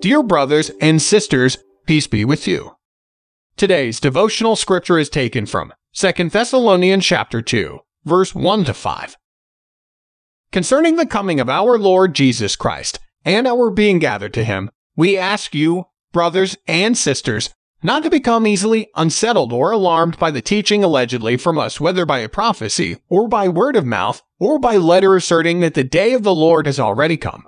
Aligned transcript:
Dear 0.00 0.22
brothers 0.22 0.70
and 0.80 1.02
sisters, 1.02 1.58
peace 1.84 2.06
be 2.06 2.24
with 2.24 2.48
you. 2.48 2.76
Today's 3.58 4.00
devotional 4.00 4.56
scripture 4.56 4.98
is 4.98 5.10
taken 5.10 5.44
from 5.44 5.74
2 5.92 6.30
Thessalonians 6.30 7.04
chapter 7.04 7.42
2, 7.42 7.80
verse 8.06 8.34
1 8.34 8.64
to 8.64 8.72
5. 8.72 9.16
Concerning 10.52 10.96
the 10.96 11.04
coming 11.04 11.38
of 11.38 11.50
our 11.50 11.78
Lord 11.78 12.14
Jesus 12.14 12.56
Christ 12.56 12.98
and 13.26 13.46
our 13.46 13.68
being 13.68 13.98
gathered 13.98 14.32
to 14.32 14.44
him, 14.44 14.70
we 14.96 15.18
ask 15.18 15.54
you, 15.54 15.84
brothers 16.12 16.56
and 16.66 16.96
sisters, 16.96 17.50
not 17.82 18.02
to 18.02 18.08
become 18.08 18.46
easily 18.46 18.88
unsettled 18.96 19.52
or 19.52 19.70
alarmed 19.70 20.18
by 20.18 20.30
the 20.30 20.40
teaching 20.40 20.82
allegedly 20.82 21.36
from 21.36 21.58
us, 21.58 21.78
whether 21.78 22.06
by 22.06 22.20
a 22.20 22.28
prophecy, 22.30 22.96
or 23.10 23.28
by 23.28 23.50
word 23.50 23.76
of 23.76 23.84
mouth, 23.84 24.22
or 24.38 24.58
by 24.58 24.78
letter 24.78 25.14
asserting 25.14 25.60
that 25.60 25.74
the 25.74 25.84
day 25.84 26.14
of 26.14 26.22
the 26.22 26.34
Lord 26.34 26.64
has 26.64 26.80
already 26.80 27.18
come. 27.18 27.46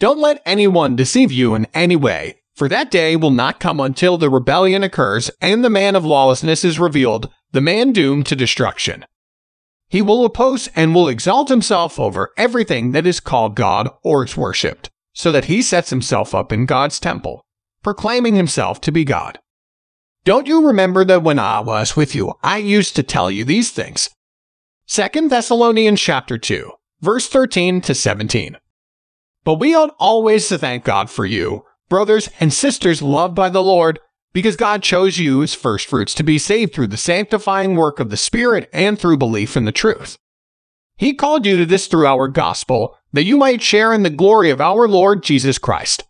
Don't 0.00 0.18
let 0.18 0.42
anyone 0.44 0.96
deceive 0.96 1.30
you 1.30 1.54
in 1.54 1.66
any 1.72 1.96
way, 1.96 2.40
for 2.54 2.68
that 2.68 2.90
day 2.90 3.16
will 3.16 3.30
not 3.30 3.60
come 3.60 3.80
until 3.80 4.18
the 4.18 4.30
rebellion 4.30 4.82
occurs 4.82 5.30
and 5.40 5.64
the 5.64 5.70
man 5.70 5.94
of 5.94 6.04
lawlessness 6.04 6.64
is 6.64 6.78
revealed, 6.78 7.30
the 7.52 7.60
man 7.60 7.92
doomed 7.92 8.26
to 8.26 8.36
destruction. 8.36 9.04
He 9.88 10.02
will 10.02 10.24
oppose 10.24 10.68
and 10.74 10.94
will 10.94 11.08
exalt 11.08 11.48
himself 11.48 12.00
over 12.00 12.32
everything 12.36 12.92
that 12.92 13.06
is 13.06 13.20
called 13.20 13.54
God 13.54 13.88
or 14.02 14.24
is 14.24 14.36
worshipped, 14.36 14.90
so 15.12 15.30
that 15.30 15.44
he 15.44 15.62
sets 15.62 15.90
himself 15.90 16.34
up 16.34 16.52
in 16.52 16.66
God's 16.66 16.98
temple, 16.98 17.44
proclaiming 17.82 18.34
himself 18.34 18.80
to 18.82 18.92
be 18.92 19.04
God. 19.04 19.38
Don't 20.24 20.48
you 20.48 20.66
remember 20.66 21.04
that 21.04 21.22
when 21.22 21.38
I 21.38 21.60
was 21.60 21.96
with 21.96 22.14
you, 22.14 22.34
I 22.42 22.56
used 22.56 22.96
to 22.96 23.02
tell 23.04 23.30
you 23.30 23.44
these 23.44 23.70
things? 23.70 24.10
2 24.88 25.28
Thessalonians 25.28 26.00
chapter 26.00 26.38
2, 26.38 26.72
verse 27.00 27.28
13 27.28 27.80
to 27.82 27.94
17. 27.94 28.56
But 29.44 29.54
we 29.54 29.74
ought 29.74 29.94
always 29.98 30.48
to 30.48 30.58
thank 30.58 30.84
God 30.84 31.10
for 31.10 31.26
you, 31.26 31.64
brothers 31.88 32.28
and 32.40 32.52
sisters 32.52 33.02
loved 33.02 33.34
by 33.34 33.50
the 33.50 33.62
Lord, 33.62 34.00
because 34.32 34.56
God 34.56 34.82
chose 34.82 35.18
you 35.18 35.42
as 35.42 35.54
firstfruits 35.54 36.14
to 36.14 36.22
be 36.22 36.38
saved 36.38 36.74
through 36.74 36.88
the 36.88 36.96
sanctifying 36.96 37.76
work 37.76 38.00
of 38.00 38.10
the 38.10 38.16
Spirit 38.16 38.68
and 38.72 38.98
through 38.98 39.18
belief 39.18 39.56
in 39.56 39.64
the 39.64 39.72
truth. 39.72 40.18
He 40.96 41.14
called 41.14 41.46
you 41.46 41.56
to 41.58 41.66
this 41.66 41.86
through 41.86 42.06
our 42.06 42.26
gospel, 42.28 42.96
that 43.12 43.24
you 43.24 43.36
might 43.36 43.62
share 43.62 43.92
in 43.92 44.02
the 44.02 44.10
glory 44.10 44.50
of 44.50 44.60
our 44.60 44.88
Lord 44.88 45.22
Jesus 45.22 45.58
Christ. 45.58 46.04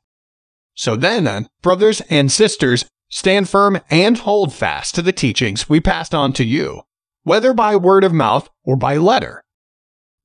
So 0.75 0.97
then, 0.97 1.49
brothers 1.63 2.01
and 2.09 2.33
sisters, 2.33 2.87
Stand 3.15 3.49
firm 3.49 3.81
and 3.91 4.19
hold 4.19 4.53
fast 4.53 4.97
to 4.97 5.01
the 5.01 5.13
teachings 5.13 5.69
we 5.69 5.81
passed 5.81 6.13
on 6.13 6.33
to 6.33 6.43
you, 6.45 6.83
whether 7.23 7.55
by 7.55 7.77
word 7.77 8.03
of 8.03 8.13
mouth 8.13 8.51
or 8.65 8.75
by 8.75 8.97
letter. 8.97 9.44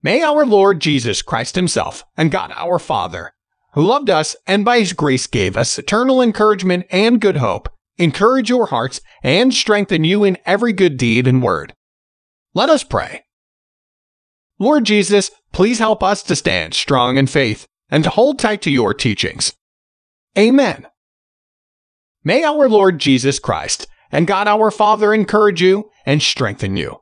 May 0.02 0.22
our 0.22 0.46
Lord 0.46 0.80
Jesus 0.80 1.22
Christ 1.22 1.56
Himself 1.56 2.06
and 2.16 2.32
God 2.32 2.54
our 2.56 2.80
Father, 2.80 3.34
who 3.74 3.84
loved 3.84 4.10
us 4.10 4.36
and 4.48 4.64
by 4.64 4.80
His 4.80 4.94
grace 4.94 5.28
gave 5.28 5.58
us 5.58 5.78
eternal 5.78 6.22
encouragement 6.22 6.86
and 6.90 7.20
good 7.20 7.38
hope, 7.38 7.68
encourage 7.98 8.50
your 8.50 8.68
hearts 8.68 9.02
and 9.24 9.54
strengthen 9.54 10.06
you 10.06 10.24
in 10.24 10.38
every 10.46 10.72
good 10.72 10.96
deed 10.96 11.28
and 11.28 11.44
word. 11.44 11.74
Let 12.54 12.70
us 12.70 12.84
pray. 12.84 13.26
Lord 14.58 14.86
Jesus, 14.86 15.32
please 15.52 15.80
help 15.80 16.02
us 16.02 16.24
to 16.24 16.36
stand 16.36 16.74
strong 16.74 17.18
in 17.18 17.28
faith 17.28 17.68
and 17.90 18.06
to 18.06 18.10
hold 18.10 18.40
tight 18.40 18.62
to 18.62 18.72
your 18.72 18.94
teachings. 18.94 19.54
Amen. 20.38 20.88
May 22.24 22.44
our 22.44 22.70
Lord 22.70 23.00
Jesus 23.00 23.38
Christ 23.38 23.86
and 24.14 24.28
God 24.28 24.48
our 24.48 24.72
Father 24.72 25.14
encourage 25.14 25.62
you 25.62 25.90
and 26.06 26.22
strengthen 26.22 26.78
you. 26.78 27.02